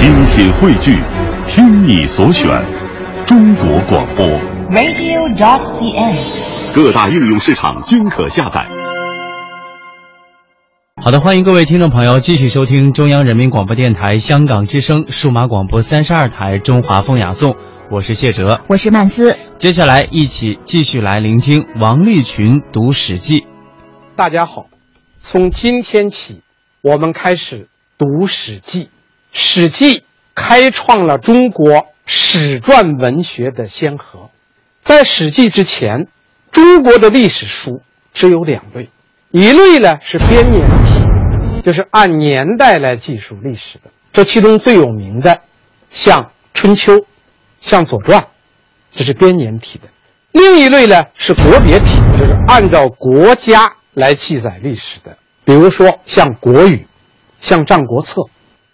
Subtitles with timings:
[0.00, 0.96] 精品汇聚，
[1.46, 2.48] 听你所选，
[3.26, 4.26] 中国广播。
[4.70, 6.74] radio.dot.cn，。
[6.74, 8.66] 各大应用市场均可下载。
[11.02, 17.56] 好的，欢迎各位听众朋友继续收听中央人民广播电台香港之声数码广播三十二台中华风雅颂，
[17.90, 18.62] 我是谢哲。
[18.68, 19.36] 我是曼斯。
[19.58, 23.40] 接下来一起继续来聆听王立群读《史记》。
[24.16, 24.64] 大家好，
[25.22, 26.40] 从今天起，
[26.80, 28.84] 我们开始读《史记》。
[29.32, 29.98] 《史记》
[30.34, 34.30] 开创了中国史传文学的先河。
[34.82, 36.08] 在《史记》之前，
[36.50, 38.88] 中国的历史书只有两类，
[39.30, 43.90] 一类呢是编年体，就是按年代来记述历史的。
[44.12, 45.38] 这其中最有名的，
[45.90, 46.20] 像
[46.52, 46.96] 《春秋》，
[47.60, 48.20] 像《左传》，
[48.92, 49.86] 这是编年体的。
[50.32, 55.16] 另一类呢是国别体，就是按照国家来记载历史的。
[55.44, 56.76] 比如说像《国语》，
[57.40, 58.22] 像《战国策》，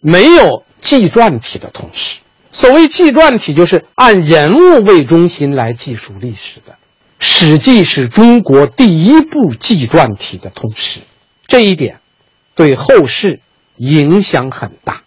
[0.06, 2.19] 没有纪传体的通史。
[2.52, 6.73] 所谓纪传体，就是按人物为中心来记述历史的。
[7.18, 11.01] 《史记》是中国第一部纪传体的通史，
[11.49, 11.99] 这一点
[12.54, 13.40] 对后世
[13.79, 15.02] 影响很大。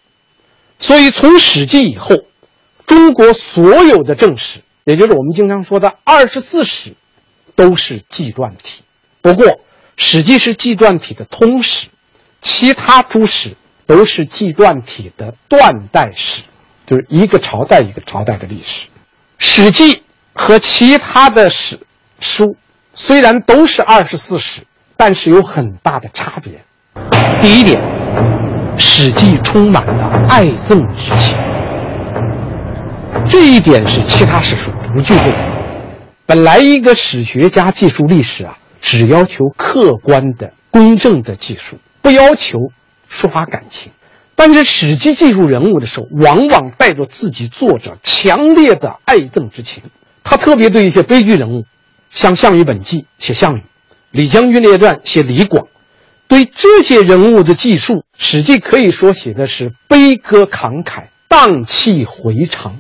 [0.82, 2.18] 所以从《史记》以后，
[2.86, 6.94] 中国所有的正史，也就是我们经常说的二十四史，
[7.56, 8.84] 都是纪传体。
[9.22, 9.46] 不过，
[9.96, 11.88] 《史记》是纪传体的通史，
[12.42, 13.56] 其他诸史
[13.90, 16.44] 都是纪传体的断代史。
[16.86, 18.86] 就是一个朝代一个朝代的历史，
[19.38, 19.96] 《史记》
[20.34, 21.80] 和其他的史
[22.20, 22.56] 书
[22.96, 24.62] 虽然都是二十四史，
[24.98, 26.54] 但是有很大的差别。
[27.40, 27.80] 第一点，
[28.80, 31.38] 《史记》充满了爱憎之情，
[33.30, 35.38] 这一点是其他史书不具备的。
[36.26, 42.58] 本来一个史学家记述历史啊，只要求客观的、公正的记述，不要求
[43.12, 43.92] 抒发感情。
[44.36, 49.84] 但是《史记》记述人物的时候，往往带着自己作者强烈的爱憎之情。
[50.24, 51.66] 他特别对一些悲剧人物，
[52.10, 53.60] 像《项羽本纪》写项羽，
[54.12, 55.68] 《李将军列传》写李广，
[56.28, 62.78] 对这些人物的记述，《史记》可以说写的是悲歌慷慨、荡气回肠，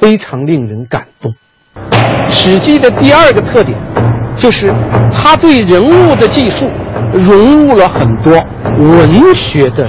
[0.00, 1.32] 非常令人感动。
[2.32, 3.78] 《史记》的第二个特点，
[4.36, 4.70] 就是
[5.12, 6.70] 他对人物的记述
[7.12, 8.32] 融入了很多
[8.78, 9.86] 文学的。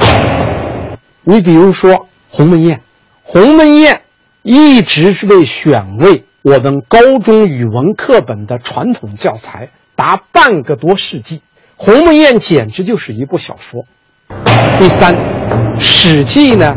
[1.24, 2.82] 你比如说鸿门宴，
[3.24, 4.02] 鸿门宴
[4.42, 11.42] 一直是被选为我们高中语文课本的传统教材达半个多世纪。
[11.76, 13.86] 鸿门宴简直就是一部小说。
[14.80, 15.14] 第三，
[15.80, 16.74] 《史记》呢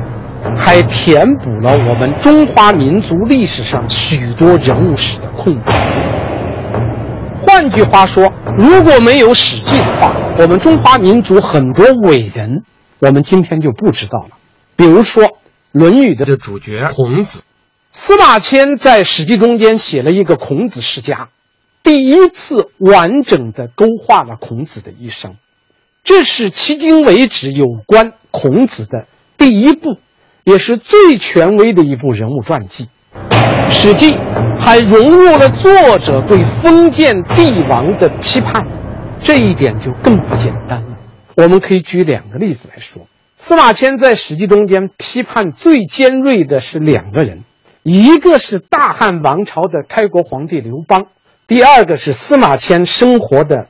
[0.57, 5.73] 还填补了我们中华民族历史上许多人物史的空白。
[7.55, 12.65] 换句话说，如果没有《史记》的话，我们中华民族很多伟人。
[12.99, 14.31] 我们今天就不知道了。
[14.75, 15.23] 比如说，
[15.71, 17.45] 《论语》的主角孔子，
[17.93, 21.29] 司马迁在《史记》中间写了一个孔子世家，
[21.85, 25.37] 第一次完整的勾画了孔子的一生。
[26.03, 29.07] 这是迄今为止有关孔子的
[29.39, 30.01] 第一部，
[30.43, 32.89] 也是最权威的一部人物传记。
[33.71, 34.13] 《史记》
[34.59, 38.67] 还融入了作者对封建帝王的批判，
[39.23, 40.97] 这一点就更不简单了。
[41.37, 43.07] 我们可以举两个例子来说。
[43.39, 47.45] 司马迁在《史记》中间批判最尖锐的是两个人，
[47.83, 51.07] 一个是大汉王朝的开国皇帝刘邦，
[51.47, 53.69] 第二个是司马迁生活的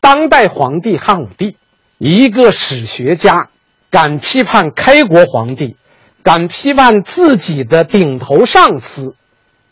[0.00, 1.56] 当代皇帝汉武帝。
[1.96, 3.48] 一个史学家
[3.90, 5.76] 敢批判开国皇帝，
[6.22, 9.14] 敢批判自己的顶头上司，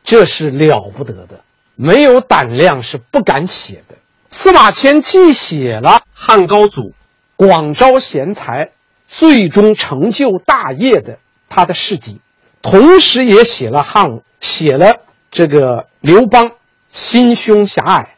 [0.05, 1.41] 这是了不得的。
[1.77, 3.97] 没有胆量是不敢写的。
[4.31, 6.95] 司马迁既写了汉高祖
[7.37, 8.71] 广招贤才。
[9.15, 11.19] 最终成就大业的
[11.51, 12.23] 他的事迹，
[12.63, 16.53] 同时也写了汉武，写了这个刘邦
[16.93, 18.15] 心胸狭隘、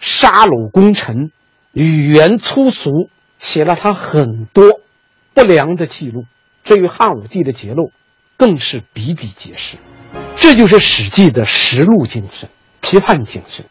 [0.00, 1.30] 杀戮功臣、
[1.74, 4.80] 语言粗俗，写了他很多
[5.34, 6.24] 不良的记录。
[6.64, 7.90] 至于汉武帝的结论，
[8.38, 9.76] 更是比比皆是。
[10.40, 12.48] 这就是《史记》的实录精神、
[12.80, 13.64] 批判精神。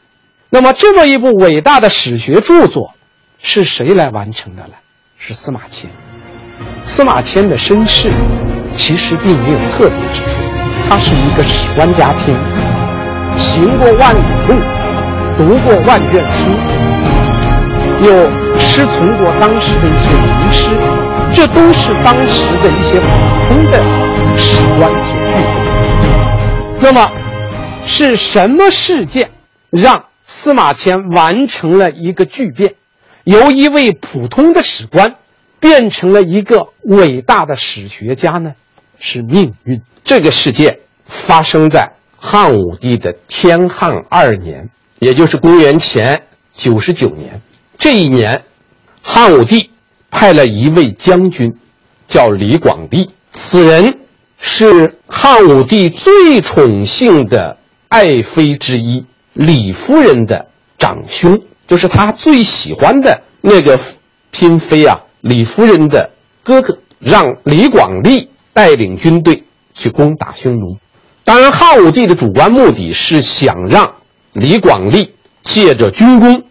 [0.49, 2.93] 那么，这么一部伟大的史学著作，
[3.41, 4.73] 是谁来完成的呢？
[5.17, 5.89] 是司马迁。
[6.83, 8.09] 司马迁的身世
[8.75, 10.41] 其实并没有特别之处，
[10.89, 12.35] 他是一个史官家庭，
[13.37, 14.55] 行过万里路，
[15.37, 16.49] 读过万卷书，
[18.05, 20.65] 又师从过当时的一些名师，
[21.35, 23.05] 这都是当时的一些普
[23.49, 23.83] 通的
[24.39, 25.66] 史官所具备。
[26.79, 27.11] 那么，
[27.85, 29.31] 是什么事件
[29.69, 32.75] 让司马迁完成了一个巨变，
[33.23, 35.15] 由一位普通的史官？
[35.59, 38.51] 变成了一个伟大的史学家呢？
[38.99, 39.81] 是命运。
[40.03, 40.77] 这个事件
[41.07, 44.69] 发生在汉武帝的天汉二年，
[44.99, 46.21] 也就是公元前
[46.53, 47.41] 九十九年。
[47.79, 48.43] 这一年，
[49.01, 49.71] 汉武帝
[50.11, 51.51] 派了一位将军，
[52.07, 53.09] 叫李广利。
[53.33, 53.97] 此人
[54.39, 57.57] 是汉武帝最宠幸的
[57.89, 60.45] 爱妃之一李夫人的
[60.77, 63.79] 长兄，就是他最喜欢的那个
[64.31, 66.09] 嫔妃啊，李夫人的
[66.43, 66.77] 哥哥。
[66.99, 69.43] 让李广利带领军队
[69.75, 70.77] 去攻打匈奴。
[71.23, 73.93] 当然，汉武帝的主观目的是想让
[74.33, 75.13] 李广利
[75.43, 76.41] 借着军功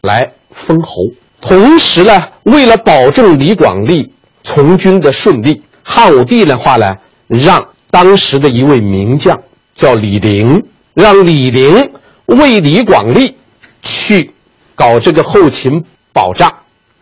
[0.00, 0.32] 来
[0.66, 1.04] 封侯。
[1.40, 4.12] 同时呢，为了保证李广利
[4.42, 6.96] 从军的顺利，汉武帝的话呢，
[7.38, 9.40] 让当时的一位名将
[9.74, 10.62] 叫李陵，
[10.94, 11.90] 让李陵
[12.26, 13.36] 为李广利
[13.82, 14.32] 去
[14.74, 16.52] 搞这个后勤保障。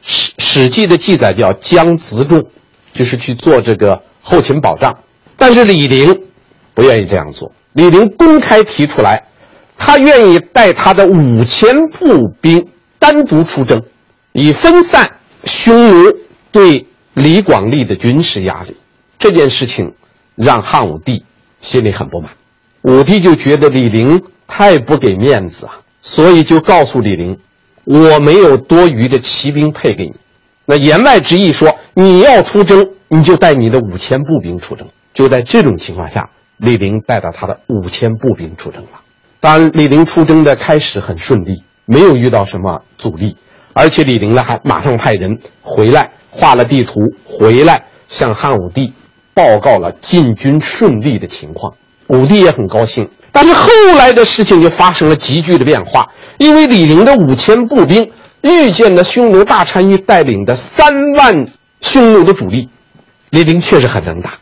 [0.03, 2.45] 史《史记》的记载叫江子重。
[2.93, 4.93] 就是去做这个后勤保障，
[5.37, 6.13] 但是李陵
[6.75, 7.53] 不愿意这样做。
[7.75, 9.23] 李陵公开提出来，
[9.79, 12.67] 他愿意带他的五千步兵
[12.99, 13.81] 单独出征，
[14.33, 15.09] 以分散
[15.45, 16.13] 匈奴
[16.51, 16.85] 对
[17.15, 18.77] 李广利的军事压力。
[19.21, 19.95] 这件事情
[20.41, 21.23] 让汉武帝
[21.61, 22.31] 心里很不满，
[22.83, 27.39] 武帝就觉得李陵太不给面子啊，所以就告诉李陵，
[27.85, 30.15] 我没有多余的骑兵配给你。
[30.65, 34.89] 那言外之意说，你要出征，你就带你的五千步兵出征。
[35.13, 39.01] 就在这种情况下，李陵带着他的五千步兵出征了。
[39.41, 43.37] 当然，李陵出征的开始很顺利，没有遇到什么阻力，
[43.75, 46.95] 而且李陵呢还马上派人回来画了地图，
[47.25, 48.93] 回来向汉武帝
[49.41, 51.73] 报告了进军顺利的情况。
[52.09, 53.09] 武帝也很高兴。
[53.33, 56.07] 但是后来的事情就发生了急剧的变化，
[56.39, 58.11] 因为李陵的五千步兵。
[58.43, 61.47] 遇见了匈奴大单于带领的三万
[61.83, 62.71] 匈奴的主力，
[63.33, 64.39] 李陵确实很能打。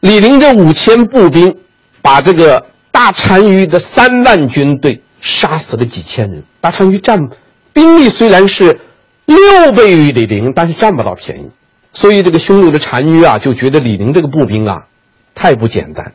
[0.00, 1.54] 李陵这五千步兵，
[2.00, 6.42] 把这个大单于的三万军队杀死了几千人。
[6.62, 7.18] 大单于占
[7.74, 8.80] 兵力虽然是
[9.26, 11.50] 六倍于李陵，但是占不到便宜。
[11.92, 14.82] 所以这个匈奴的单于啊，就觉得李陵这个步兵啊，
[15.34, 16.12] 太不简单。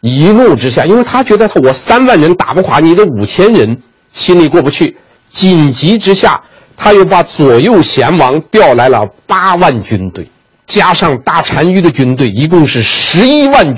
[0.00, 3.82] 一怒之下，因为他觉得我三万人打不垮你的五千人，
[4.12, 4.96] 心里过不去。
[5.32, 6.42] 紧急之下。
[6.80, 10.30] 他又把左右贤王调来了八万军队，
[10.64, 13.76] 加上大单于的军队，一共是十一万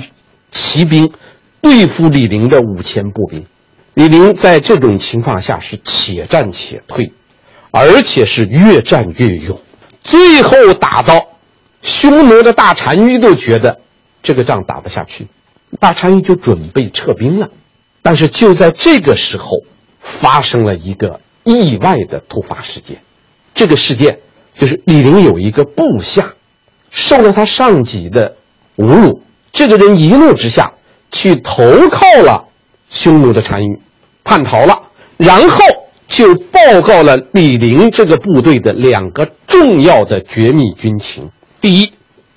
[0.51, 1.11] 骑兵，
[1.61, 3.43] 对付李陵的五千步兵。
[3.95, 7.11] 李陵在这种情况下是且战且退，
[7.71, 9.59] 而且是越战越勇，
[10.03, 11.19] 最后打到
[11.81, 13.81] 匈奴的大单于都觉得
[14.23, 15.27] 这个仗打不下去，
[15.79, 17.49] 大单于就准备撤兵了。
[18.01, 19.57] 但是就在这个时候，
[19.99, 21.19] 发生了一个。
[21.43, 23.01] 意外的突发事件，
[23.55, 24.19] 这个事件
[24.59, 26.35] 就是李陵有一个部下
[26.91, 28.35] 受了他上级的
[28.77, 30.71] 侮辱，这个人一怒之下
[31.11, 32.47] 去投靠了
[32.91, 33.81] 匈奴的单于，
[34.23, 34.83] 叛逃了，
[35.17, 35.57] 然后
[36.07, 41.31] 就报告了李陵这个部队的两个重要的绝密军情：
[41.61, 41.93] 第一，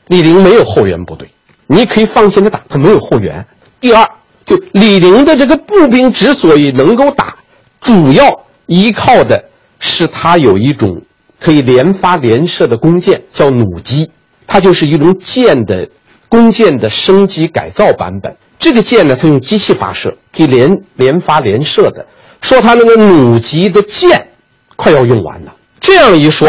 [0.09, 1.27] 李陵没有后援部队，
[1.67, 3.43] 你可以放心的打，他没有后援；
[3.81, 4.07] 第二，
[4.47, 7.35] 就李陵的这个步兵之所以能够打，
[7.81, 8.41] 主要。
[8.67, 9.45] 依靠的
[9.79, 10.99] 是他有一种
[11.39, 14.11] 可以连发连射的弓箭，叫弩机，
[14.47, 15.87] 它就是一种箭的
[16.31, 18.35] 弓箭的升级改造版本。
[18.59, 22.07] 这个箭呢，它用机器发射，可以连连发连射的。
[22.41, 24.29] 说他那个弩机的箭
[24.77, 26.49] 快要用完了，这样一说，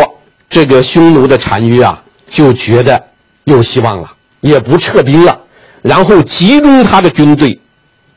[0.50, 3.02] 这个匈奴的单于啊就觉得
[3.44, 5.40] 有希望了，也不撤兵了，
[5.82, 7.60] 然后集中他的军队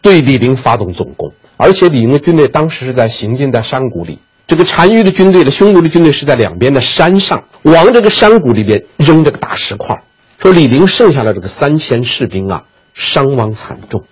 [0.01, 1.33] 对李陵发动总攻。
[1.57, 9.97] 而且李陵的军队当时是在行进在山谷里，这个单于的军队的匈奴的军队是在两边的山上，往这个山谷里边扔这个大石块。
[10.39, 12.63] 说李陵剩下的这个三千士兵啊，
[12.95, 14.05] 伤亡惨重，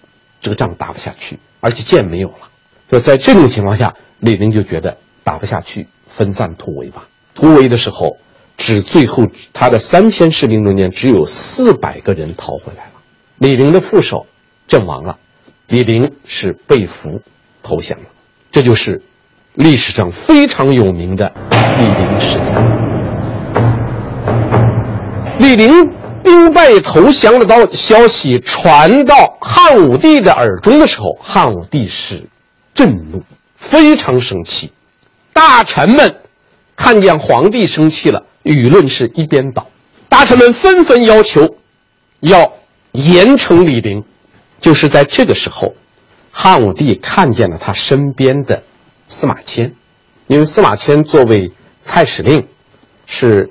[0.43, 2.49] 这个仗打不下去，而且箭没有了。
[2.91, 7.07] 就在这种情况下，李陵就觉得打不下去，分散突围吧。
[7.35, 8.17] 突围的时候，
[8.57, 12.93] 只最后他的三千士兵中间只有四百个人逃回来了。
[13.39, 14.27] 李陵的副手
[14.67, 15.19] 阵亡了，
[15.69, 17.21] 李陵是被俘。
[17.69, 18.05] 投降了，
[18.53, 19.03] 这就是
[19.55, 22.55] 历史上非常有名的李陵事件。
[25.41, 25.73] 李陵
[26.23, 32.23] 兵败投降的到消息传到汉武帝的耳中的时候，汉武帝是
[32.73, 33.21] 震怒，
[33.57, 34.71] 非常生气。
[35.33, 36.21] 大臣们
[36.77, 39.67] 看见皇帝生气了，舆论是一边倒，
[40.09, 41.57] 大臣们纷纷要求
[42.21, 42.53] 要
[42.93, 44.05] 严惩李陵。
[44.61, 45.75] 就是在这个时候。
[46.39, 48.63] 汉武帝看见了他身边的
[49.09, 49.75] 司马迁，
[50.27, 51.51] 因为司马迁作为
[51.83, 52.47] 太史令，
[53.07, 53.51] 是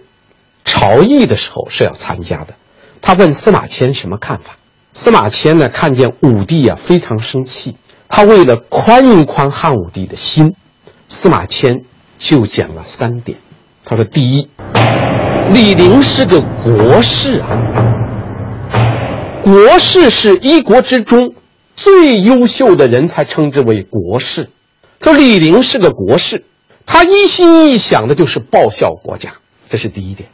[0.64, 2.54] 朝议的时候是要参加的。
[3.02, 4.56] 他问司马迁什么看法？
[4.94, 7.75] 司马迁呢看见武帝啊非常生气，
[8.08, 10.54] 他为了宽一宽汉武帝的心，
[11.10, 11.84] 司马迁
[12.20, 13.40] 就讲了三点。
[13.88, 14.50] 他说：第一，
[15.54, 17.56] 李陵是个国士啊，
[19.44, 21.36] 国士是一国之中
[21.75, 24.50] 最优秀的人才称之为国士。
[25.00, 26.44] 说李陵是个国士，
[26.88, 29.34] 他一心一想的就是报效国家，
[29.70, 30.27] 这是第一点。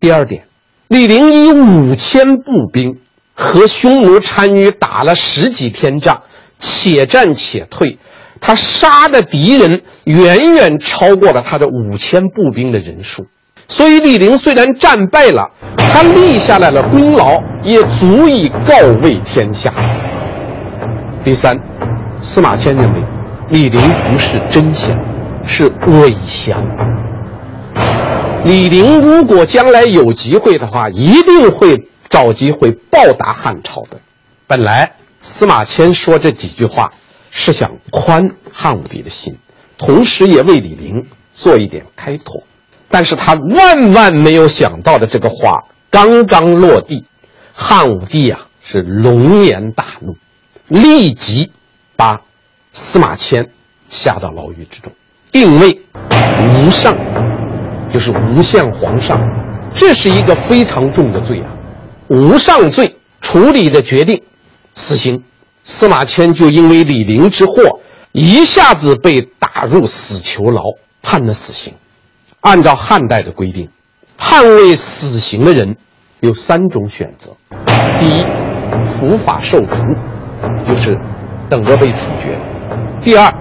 [0.00, 0.42] 第二点，
[0.88, 2.98] 李陵以五千步兵
[3.34, 6.22] 和匈奴单于打了十几天仗，
[6.58, 7.98] 且战且退，
[8.40, 13.26] 他杀的敌人远远超过了他的五千步兵的人数。
[13.68, 19.72] 所以李陵虽然战败了，他立下来了功劳，也足以告慰天下。
[21.24, 21.58] 第三，
[22.22, 23.02] 司马迁认为。
[23.48, 24.90] 李陵不是真降，
[25.46, 26.12] 是伪
[26.44, 26.60] 降。
[28.44, 33.98] 李陵如果将来有机会的话，一定会找机会报答汉朝的。
[34.48, 34.90] 本来
[35.20, 36.92] 司马迁说这几句话
[37.36, 39.36] 是想宽汉武帝的心，
[39.76, 42.42] 同时也为李陵做一点开脱。
[42.88, 47.04] 但是他万万没有想到的，这个话刚刚落地，
[47.52, 50.16] 汉武帝啊是龙颜大怒，
[50.68, 51.52] 立即
[51.94, 52.20] 把。
[52.78, 53.42] 司马迁
[53.88, 54.92] 下到牢狱之中，
[55.32, 56.94] 定位无上，
[57.90, 59.18] 就是无相皇上，
[59.72, 61.48] 这是一个非常重的罪啊！
[62.08, 64.22] 无上罪处理的决定，
[64.74, 65.22] 死刑。
[65.66, 67.80] 司马迁就因为李陵之祸，
[68.12, 70.62] 一下子被打入死囚牢，
[71.02, 71.74] 判了死刑。
[72.40, 73.68] 按照汉代的规定，
[74.16, 75.76] 判为死刑的人
[76.20, 77.30] 有三种选择：
[77.98, 78.24] 第一，
[78.84, 79.82] 伏法受逐，
[80.68, 80.96] 就是
[81.50, 82.38] 等着被处决。
[83.02, 83.32] 第二，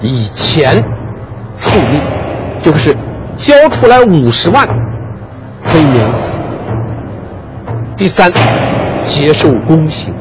[0.00, 0.80] 以钱
[1.56, 2.00] 付命，
[2.62, 2.96] 就是
[3.36, 4.68] 交出来五十万
[5.64, 6.38] 可以免死。
[7.96, 8.32] 第三，
[9.04, 10.14] 接受宫刑，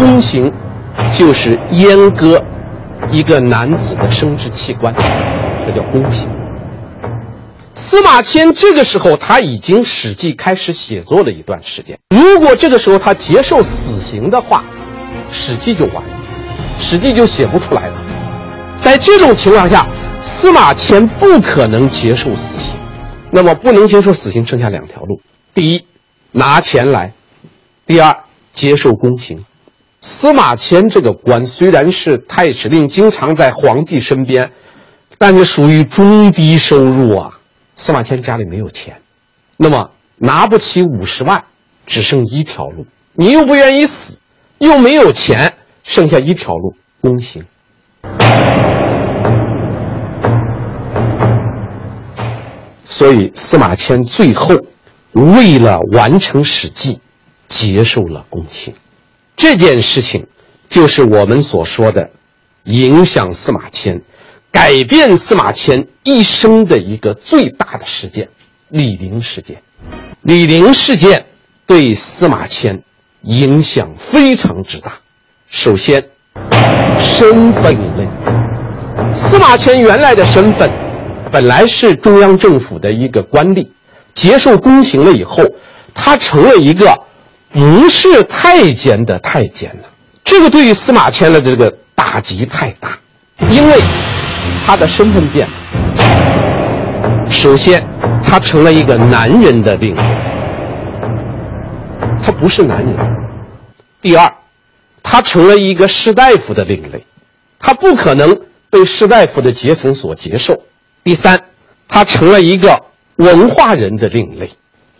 [0.00, 0.50] 宫刑
[1.12, 2.42] 就是阉割
[3.10, 4.94] 一个男子的生殖器官，
[5.66, 6.26] 这叫宫刑。
[7.74, 14.64] 司马迁这个时候他已经《史记》开始写作了一段时间，如果这个时候他接受死刑的话，
[15.34, 16.18] 《史记》就完了。
[16.78, 17.94] 史记就写不出来了。
[18.80, 19.86] 在这种情况下，
[20.22, 22.74] 司马迁不可能接受死刑。
[23.30, 25.20] 那么不能接受死刑，剩下两条路：
[25.52, 25.84] 第一，
[26.32, 27.10] 拿钱来；
[27.86, 28.16] 第二，
[28.50, 29.44] 接受宫刑。
[30.02, 34.50] 司马迁这个官虽然是太史令，经常在皇帝身边，
[35.18, 37.38] 但是属于中低收入啊。
[37.76, 38.96] 司马迁家里没有钱，
[39.58, 41.44] 那么拿不起五十万，
[41.86, 44.18] 只剩一条路：你又不愿意死，
[44.58, 45.52] 又没有钱。
[45.82, 47.44] 剩下一条路，宫刑。
[52.84, 54.54] 所以司马迁最后
[55.12, 56.94] 为了完成《史记》，
[57.48, 58.74] 接受了宫刑。
[59.40, 60.26] 这件事情
[60.68, 62.10] 就是我们所说的
[62.64, 64.02] 影响司马迁、
[64.52, 68.28] 改变司马迁一生的一个最大的事件——
[68.68, 69.62] 李陵事件。
[70.20, 71.24] 李陵事件
[71.66, 72.82] 对司马迁
[73.22, 74.92] 影响非常之大。
[75.48, 76.04] 首先，
[77.00, 79.18] 身份问题。
[79.18, 80.70] 司马迁原来的身份
[81.32, 83.66] 本来是中央政府的一个官吏，
[84.14, 85.42] 接受宫刑了以后，
[85.94, 86.94] 他成了一个
[87.52, 89.88] 不是太监的太监了。
[90.24, 92.98] 这个对于司马迁的这个打击太大，
[93.48, 93.80] 因为
[94.64, 95.54] 他的身份变了。
[97.30, 97.84] 首先，
[98.22, 100.04] 他成了一个男人的令人，
[102.22, 102.96] 他不是男人。
[104.00, 104.32] 第二。
[105.02, 107.04] 他成了一个士大夫的另类，
[107.58, 108.38] 他不可能
[108.68, 110.62] 被士大夫的阶层所接受。
[111.02, 111.40] 第三，
[111.88, 112.80] 他成了一个
[113.16, 114.48] 文化人的另类，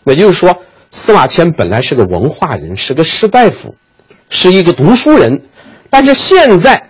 [0.04, 0.56] 也就是说，
[0.90, 3.74] 司马迁本来是个文化人，是个士大夫，
[4.28, 5.40] 是一个读书人，
[5.88, 6.82] 但是现在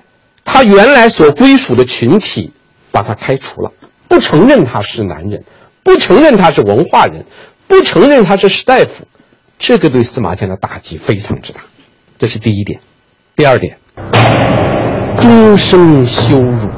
[0.44, 2.50] 他原来所归属的群体
[2.90, 3.70] 把他开除了，
[4.08, 5.44] 不承认他是男人，
[5.82, 7.24] 不承认他是文化人，
[7.68, 9.06] 不承认他是士大夫，
[9.58, 11.60] 这个对司马迁的打击非常之大，
[12.18, 12.80] 这是第一点。
[13.36, 13.76] 第二点，
[15.20, 16.70] 终生羞辱。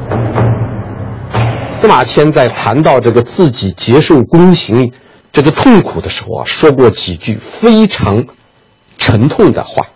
[1.70, 4.92] 司马迁在谈到这个自己接受宫刑
[5.32, 8.22] 这个痛苦的时候啊，说过几句非常
[8.98, 9.86] 沉痛的话。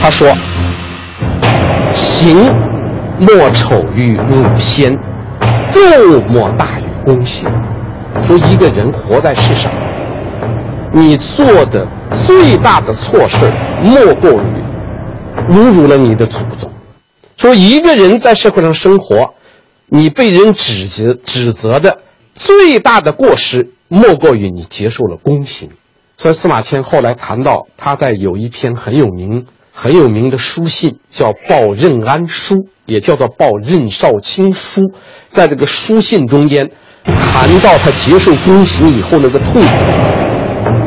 [0.00, 0.36] 他说
[1.94, 2.36] ：“行
[3.20, 4.92] 莫丑于辱先，
[5.72, 7.48] 垢莫大于宫刑。”
[8.26, 9.70] 说一个人活在世上，
[10.92, 11.86] 你做的
[12.26, 13.52] 最大的错事
[13.84, 14.58] 莫过于。
[15.50, 16.70] 侮辱了你的祖宗，
[17.36, 19.32] 说一个人在社会上生活，
[19.86, 21.96] 你被人指责指责的
[22.38, 25.68] 最大的过失，莫过于你接受了宫刑。
[26.16, 32.54] 所以司马迁后来谈到，他在有一篇很有名、很有名的书信，叫《报任安书》，
[32.86, 34.80] 也叫做《报任少卿书》。
[35.30, 36.68] 在这个书信中间，
[37.04, 39.68] 谈到他接受宫刑以后那个痛苦，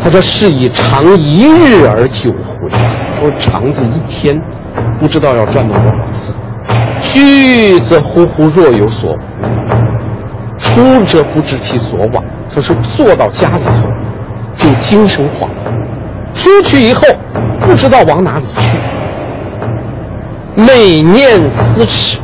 [0.01, 2.69] 他说：“是以长一日而久回，
[3.19, 4.35] 说肠子一天
[4.99, 6.33] 不知道要转动多少次。
[7.03, 9.17] 居则忽忽若有所，
[10.61, 12.23] 出则不知其所往。
[12.49, 13.87] 说是坐到家里头。”
[14.57, 17.01] 就精神恍惚，出去以后
[17.61, 18.77] 不知道往哪里去。
[20.61, 22.19] 每念思耻，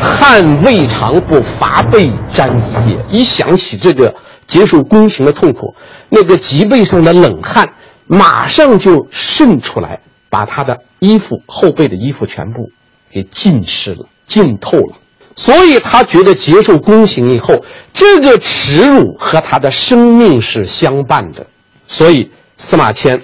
[0.00, 2.98] 汗未尝不乏背沾衣也。
[3.08, 4.14] 一想起这个
[4.46, 5.74] 接受宫刑的痛苦，
[6.10, 7.66] 那个脊背上的冷汗
[8.06, 9.98] 马上就渗出来，
[10.28, 12.70] 把他的衣服后背的衣服全部
[13.10, 14.94] 给浸湿了、浸透了。
[15.36, 21.46] 所以他觉得接受宫刑以后，这个耻辱和他的生命是相伴的。
[21.86, 23.20] 所以司马迁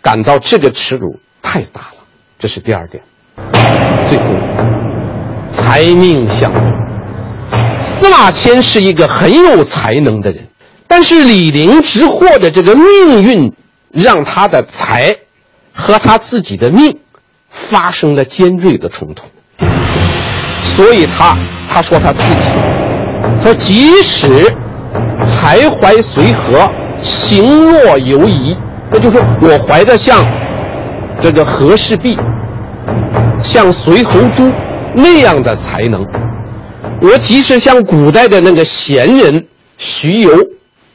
[0.00, 2.04] 感到这个耻辱太大了，
[2.38, 3.02] 这是第二点。
[4.08, 4.24] 最后，
[5.54, 6.52] 才命相。
[7.84, 10.46] 司马迁是一个很有才能的人，
[10.86, 13.52] 但是李陵之祸的这个命运，
[13.90, 15.16] 让他的才
[15.72, 16.98] 和他自己的命
[17.70, 19.24] 发生了尖锐的冲突。
[20.62, 21.36] 所以他
[21.68, 22.48] 他说他自己，
[23.42, 24.50] 说即使
[25.32, 26.70] 才怀随和。
[27.02, 28.56] 行若游移，
[28.88, 30.24] 那就是我怀着像
[31.20, 32.16] 这个和氏璧、
[33.42, 34.48] 像随侯珠
[34.94, 36.00] 那样的才能，
[37.00, 39.44] 我即使像古代的那个贤人
[39.78, 40.30] 徐游、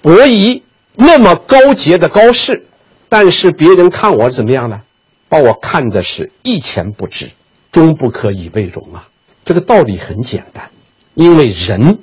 [0.02, 0.64] 伯夷
[0.96, 2.64] 那么高洁的高士，
[3.10, 4.80] 但是别人看我怎么样呢？
[5.28, 7.30] 把我看的是一钱不值，
[7.70, 9.04] 终不可以为荣啊！
[9.48, 10.70] 这个道理很简单，
[11.14, 12.00] 因为人，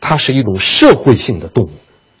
[0.00, 1.70] 它是一种社会性的动物。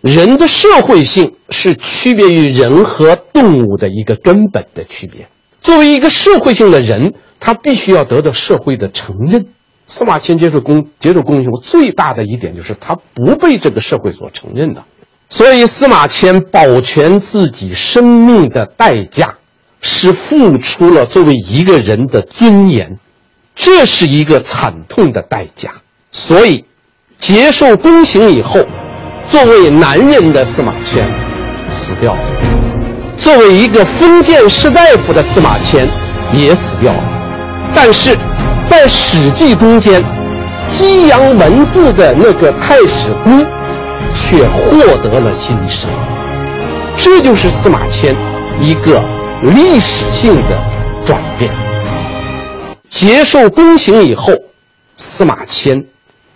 [0.00, 5.26] 人的社会性是区别于人和动物的一个根本的区别。
[5.60, 9.46] 作为一个社会性的人，他必须要得到社会的承认。
[9.88, 14.84] 司马迁接受公接受公刑最大的一点就是他不被这个社会所承认的。
[15.28, 19.38] 所以司马迁保全自己生命的代价
[19.80, 22.98] 是付出了作为一个人的尊严，
[23.54, 25.70] 这是一个惨痛的代价。
[26.10, 26.64] 所以
[27.18, 28.60] 接受宫刑以后。
[29.30, 31.08] 作为男人的司马迁
[31.70, 32.20] 死掉了，
[33.16, 35.88] 作为一个封建士大夫的司马迁
[36.34, 37.02] 也死掉了，
[37.74, 38.14] 但是
[38.68, 40.04] 在《史记》中间，
[40.70, 43.42] 激扬文字的那个太史公
[44.14, 45.88] 却获得了新生。
[46.98, 48.14] 这就是司马迁
[48.60, 49.02] 一个
[49.44, 50.60] 历史性的
[51.06, 51.50] 转变。
[52.92, 54.32] 接受宫刑以后，
[54.96, 55.86] 司马迁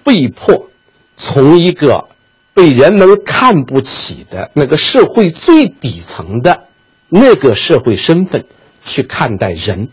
[0.03, 0.69] 被迫
[1.16, 2.09] 从一个。
[2.57, 6.69] 被人们看不起的那个社会最底层的
[7.11, 8.47] 那个社会身份
[8.83, 9.90] 去看待人，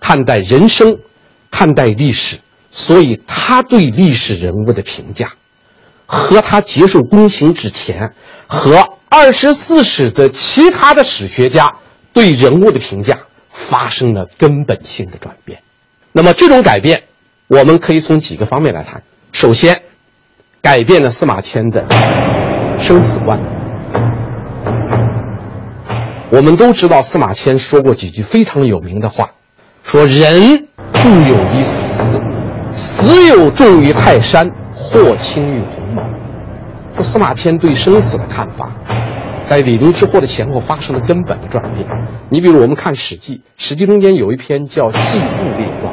[0.00, 0.98] 看待人生，
[1.52, 2.40] 看待历史，
[2.72, 5.34] 所以他对历史人物的评价，
[6.04, 8.12] 和他接受宫刑之前
[8.48, 11.72] 和二十四史的其他的史学家
[12.12, 13.20] 对人物的评价
[13.52, 15.62] 发生了根本性的转变。
[16.12, 17.02] 那么这种改变，
[17.48, 19.02] 我们可以从几个方面来谈。
[19.32, 19.80] 首先。
[20.62, 21.82] 改变了司马迁的
[22.78, 23.40] 生死观。
[26.30, 29.30] 我们都知道司马迁说过几句非常有名的话，
[29.82, 32.20] 说“人固有一死，
[32.76, 36.02] 死有重于泰山，或轻于鸿毛。”
[36.94, 38.70] 说司马迁对生死的看法，
[39.50, 41.84] 在李陵之祸的前后发生了根本的转变。
[42.28, 45.92] 你比如我们看《史记》，《史记》中间有一篇叫《季布列传》。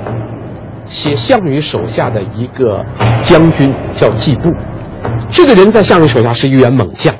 [0.88, 2.86] 写项羽手下的一个
[3.26, 4.52] 将军叫季布，
[5.32, 7.16] 这个人在项羽手下是一员猛将，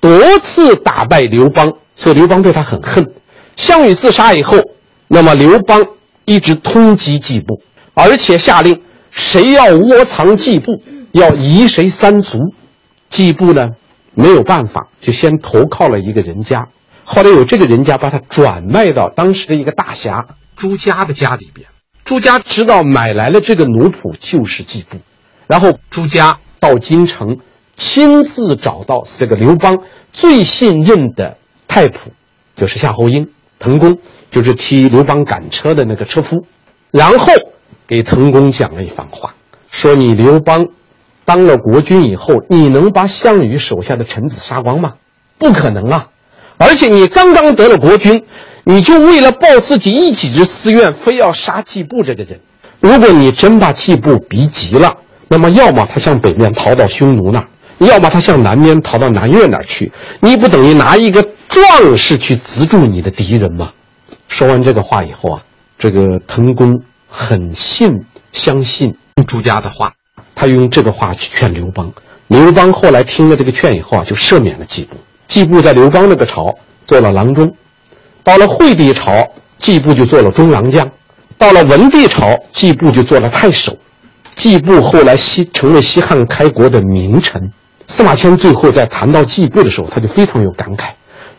[0.00, 3.06] 多次打败刘邦，所以刘邦对他很恨。
[3.54, 4.56] 项羽自杀以后，
[5.08, 5.84] 那么刘邦
[6.24, 7.60] 一直通缉季布，
[7.92, 12.38] 而且下令谁要窝藏季布，要夷谁三族。
[13.10, 13.68] 季布呢
[14.16, 16.66] 没有办法，就先投靠了一个人家，
[17.04, 20.26] 后来有这个人家把他转卖到当时的一个大侠
[20.56, 21.68] 朱家的家里边。
[22.04, 24.96] 朱家知道买来了这个奴仆就是季布，
[25.46, 27.38] 然后朱家到京城，
[27.76, 29.78] 亲自找到这个刘邦
[30.12, 31.36] 最信任的
[31.68, 31.98] 太仆，
[32.56, 33.98] 就是夏侯婴，滕公
[34.30, 36.46] 就是替刘邦赶车的那个车夫，
[36.90, 37.32] 然后
[37.86, 39.34] 给滕公讲了一番话，
[39.70, 40.64] 说你刘邦
[41.26, 44.94] 当了国君以后，你能把项羽手下的臣子杀光吗？
[45.36, 46.06] 不可能啊！
[46.56, 48.24] 而且你刚刚得了国君。
[48.68, 52.40] 你就为了报自己一己之私怨，非要杀季布这个人。
[52.80, 54.92] 如果你真把季布逼急了，
[55.28, 57.46] 那么要么他向北面逃到匈奴那儿，
[57.78, 63.70] 要么他向南边逃到南越那儿去，你不等于拿一个壮士去资助你的敌人吗？
[64.26, 65.42] 说完这个话以后啊，
[65.78, 68.96] 这个滕公很信相信
[69.28, 69.92] 朱家的话，
[70.36, 71.92] 他用这个话去劝刘邦。
[72.28, 74.96] 刘邦后来听了这个劝以后啊，就赦免了季布。
[75.26, 76.54] 季布在刘邦那个朝
[76.86, 77.52] 做了郎中，
[78.22, 79.26] 到了惠帝朝，
[79.58, 80.86] 季布就做了中郎将；
[81.38, 83.76] 到了文帝朝，季布就做了太守。
[84.36, 87.42] 季布后来西成为西汉开国的名臣。
[87.88, 90.90] 司马迁最后在谈到季布的时候，他就非常有感慨。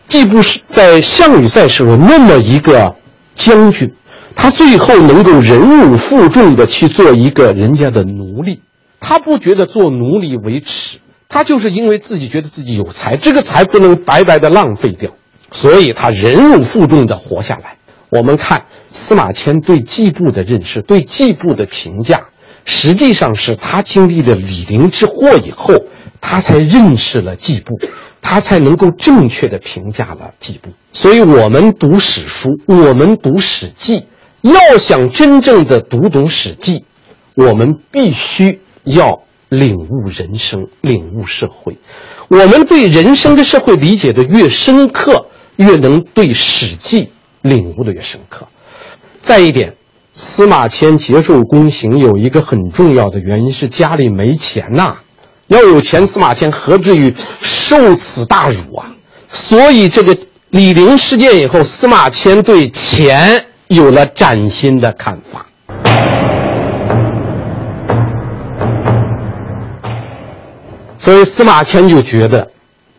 [0.08, 2.92] 季布是在项羽在时候那么一个
[3.34, 3.90] 将军，
[4.34, 8.60] 他最后能够忍辱负重的去做一个人家的奴隶，
[9.00, 15.10] 他不觉得做奴隶为耻，他就是因为自己觉得自己有才，这个才不能白白的浪费掉，
[15.52, 17.76] 所以他忍辱负重的活下来。
[18.10, 22.26] 我们看司马迁对季布的认识，对季布的评价。
[22.64, 25.74] 实际上是他经历了李陵之祸以后，
[26.20, 27.78] 他才认识了季布，
[28.20, 30.70] 他才能够正确的评价了季布。
[30.92, 34.00] 所以，我们读史书，我们读《史记》，
[34.42, 36.80] 要想真正的读懂《史记》，
[37.34, 41.76] 我们必须要领悟人生，领悟社会。
[42.28, 47.04] 我们对人生的社会理解的越深刻，越能对《史记》
[47.42, 48.46] 领悟的越深刻。
[49.22, 49.74] 再一点。
[50.20, 54.96] 司马迁接受宫刑有一个很重要的原因是家里没钱呐，
[55.46, 58.92] 要有钱，司马迁何至于受此大辱啊？
[59.28, 60.18] 所以这个
[60.50, 65.46] 李陵事件以后，司马迁对钱有了崭新的看法。
[71.08, 72.46] 所以司马迁就觉得，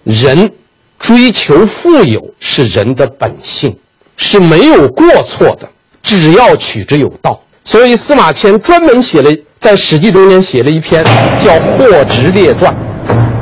[0.04, 0.52] 人
[0.98, 3.78] 追求富有是人的本性，
[4.18, 5.70] 是没有过错的。
[6.02, 9.30] 只要取之有道，所以司马迁专门写了
[9.62, 11.04] 在《史记》中间写了一篇
[11.40, 12.76] 叫《霍直列传》。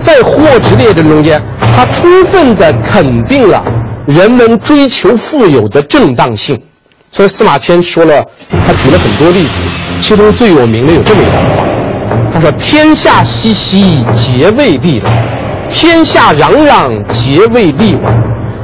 [0.03, 3.63] 在《霍直列传》中间，他充分的肯定了
[4.05, 6.61] 人们追求富有的正当性。
[7.13, 9.49] 所以司马迁说了，他举了很多例子，
[10.03, 11.66] 其中最有名的有这么一段话：
[12.37, 15.09] 他说：“天下熙熙，皆为利来；
[15.71, 18.13] 天下攘攘，皆为利往。”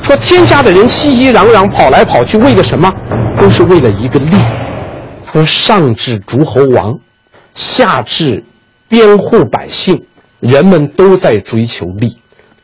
[0.03, 2.93] 说天下的人熙熙攘攘跑来跑去，为了什么？
[3.35, 4.37] 都是为了一个利。
[5.25, 6.93] 他说：“上至诸侯王，
[7.55, 8.43] 下至
[8.87, 9.99] 边户百姓，
[10.39, 12.15] 人们都在追求利。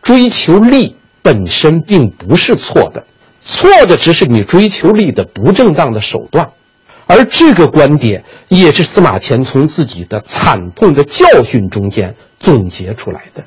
[0.03, 3.03] 追求利本身并不是错的，
[3.43, 6.47] 错的只是你追求利的不正当的手段。
[7.09, 13.43] 而这个观点也是司马迁从自己的惨痛的教训中间总结出来的。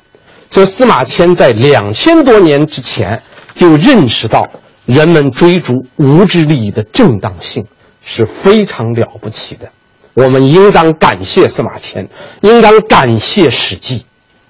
[0.49, 3.23] 所以司马迁在两千多年之前
[3.55, 4.45] 就认识到。”
[4.85, 7.65] 人们追逐无知利益的正当性
[8.03, 9.71] 是非常了不起的，
[10.13, 12.05] 我们应当感谢司马迁，
[12.41, 13.99] 应当感谢《史记》。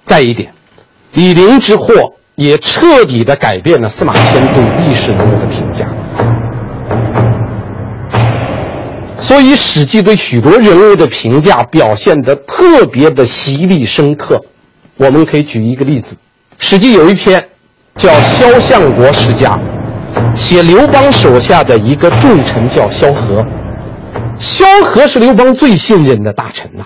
[0.08, 0.52] 再一点，
[1.13, 5.71] 李陵之祸也彻底的改变了司马迁对历史人物的评
[9.26, 14.40] 所以，《史记》对许多人物的评价表现得特别的犀利深刻。
[14.98, 16.14] 我们可以举一个例子，
[16.58, 17.44] 《史记》有一篇
[17.96, 19.56] 叫《萧相国世家》。
[20.36, 23.44] 写刘邦手下的一个重臣叫萧何，
[24.40, 26.86] 萧何是刘邦最信任的大臣呐。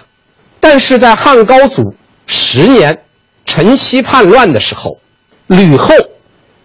[0.59, 1.93] 但是在汉高祖
[2.27, 2.97] 十年，
[3.45, 4.97] 陈豨叛乱的时候，
[5.47, 5.93] 吕后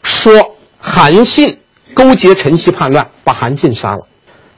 [0.03, 0.33] 说
[0.79, 1.57] 韩信
[1.95, 4.07] 勾结陈豨叛乱，把韩信杀了。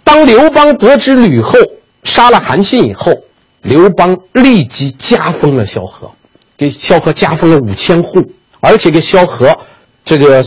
[0.04, 1.58] 当刘邦得知吕后
[2.04, 3.12] 杀了韩信以后，
[3.62, 6.12] 刘邦立即加封了萧何，
[6.56, 8.22] 给萧何加封了五千户，
[8.60, 9.58] 而且给萧何
[10.04, 10.44] 这个。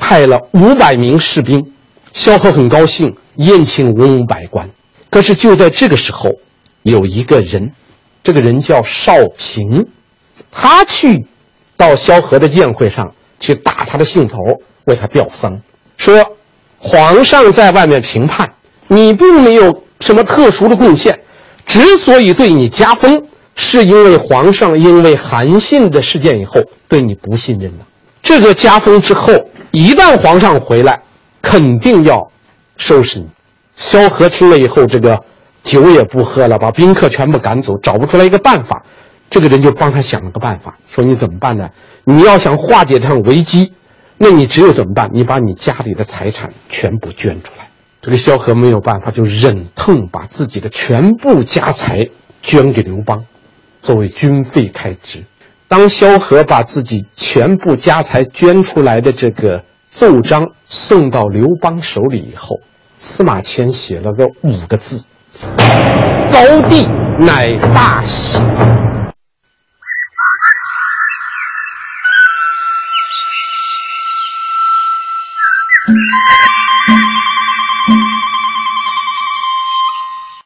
[0.00, 1.72] 派了五百名士兵，
[2.12, 4.70] 萧何很高兴，宴请文武百官。
[5.10, 6.30] 可是就在这个时候，
[6.84, 7.72] 有一个人，
[8.22, 9.88] 这个人叫少平，
[10.52, 11.26] 他去
[11.76, 14.38] 到萧何的宴会上去打他的兴头，
[14.84, 15.60] 为他吊丧，
[15.96, 16.36] 说
[16.78, 18.54] 皇上在外面评判
[18.88, 21.18] 你并没有什么特殊的贡献，
[21.64, 23.22] 之所以对你加封，
[23.54, 27.86] 是因为皇上因为韩信的事件以后对你不信任了。
[28.22, 29.32] 这个加封之后。
[29.70, 30.98] 一旦皇上回来，
[31.42, 32.26] 肯定要
[32.78, 33.28] 收拾你。
[33.76, 35.22] 萧何听了以后，这个
[35.62, 38.82] 酒也不喝了，把宾客全部赶走，找不出来一个办法。
[39.28, 41.68] 这个人就帮他想了个办法，说：“你怎么办呢？
[42.04, 43.74] 你要想化解这场危机，
[44.16, 45.10] 那你只有怎么办？
[45.12, 47.67] 你把你家里的财产全部捐出来。”
[48.00, 52.08] 这个萧何没有办法，就忍痛把自己的全部家财
[52.42, 53.24] 捐给刘邦，
[53.82, 55.24] 作为军费开支。
[55.66, 62.60] 当萧何把自己全部家财捐出来的这个奏章送到刘邦手里以后，
[62.98, 65.04] 司马迁写了个五个字
[66.32, 66.86] ：“高帝
[67.18, 68.38] 乃大喜。”